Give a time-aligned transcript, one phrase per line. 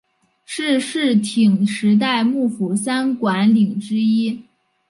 [0.45, 4.41] 是室町时代幕府三管领之一。